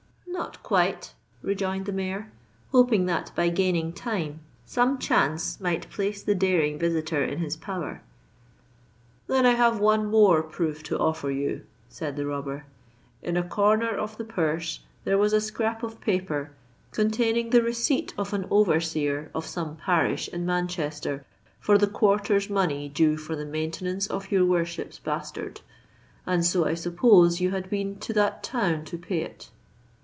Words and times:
"—"Not 0.43 0.63
quite," 0.63 1.13
rejoined 1.43 1.85
the 1.85 1.91
Mayor, 1.91 2.31
hoping 2.71 3.05
that 3.05 3.31
by 3.35 3.49
gaining 3.49 3.93
time, 3.93 4.39
some 4.65 4.97
chance 4.97 5.59
might 5.61 5.87
place 5.91 6.23
the 6.23 6.33
daring 6.33 6.79
visitor 6.79 7.23
in 7.23 7.37
his 7.37 7.55
power.—"Then 7.55 9.45
I 9.45 9.51
have 9.51 9.79
one 9.79 10.07
more 10.07 10.41
proof 10.41 10.81
to 10.83 10.97
offer 10.97 11.29
you," 11.29 11.65
said 11.89 12.15
the 12.15 12.25
robber. 12.25 12.65
"In 13.21 13.37
a 13.37 13.43
corner 13.43 13.95
of 13.95 14.17
the 14.17 14.23
purse 14.23 14.79
there 15.03 15.17
was 15.17 15.31
a 15.31 15.41
scrap 15.41 15.83
of 15.83 16.01
paper 16.01 16.51
containing 16.91 17.51
the 17.51 17.61
receipt 17.61 18.11
of 18.17 18.33
an 18.33 18.47
overseer 18.49 19.29
of 19.35 19.45
some 19.45 19.75
parish 19.75 20.27
in 20.29 20.43
Manchester 20.43 21.23
for 21.59 21.77
the 21.77 21.87
quarter's 21.87 22.49
money 22.49 22.89
due 22.89 23.15
for 23.15 23.35
the 23.35 23.45
maintenance 23.45 24.07
of 24.07 24.31
your 24.31 24.45
worship's 24.45 24.97
bastard; 24.97 25.61
and 26.25 26.43
so 26.43 26.65
I 26.65 26.73
suppose 26.73 27.39
you 27.41 27.51
had 27.51 27.69
been 27.69 27.99
to 27.99 28.11
that 28.13 28.41
town 28.41 28.85
to 28.85 28.97
pay 28.97 29.19
it." 29.21 29.51